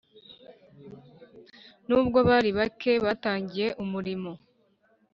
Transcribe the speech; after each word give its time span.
nubwo 1.87 2.19
bari 2.29 2.49
bake 2.57 2.93
batangiye 3.05 3.67
umurimo 3.83 4.31